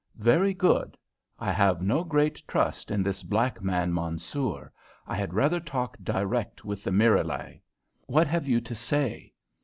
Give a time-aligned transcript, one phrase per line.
[0.17, 0.97] "Very good.
[1.37, 4.71] I have no great trust in this black man, Mansoor.
[5.05, 7.61] I had rather talk direct with the Miralai."
[8.07, 9.31] "What have you to say?"